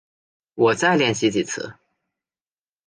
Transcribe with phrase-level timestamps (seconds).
[0.55, 1.75] 我再练习几次